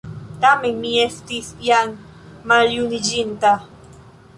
[0.45, 1.95] Tamen mi estis jam
[2.53, 3.55] maljuniĝinta.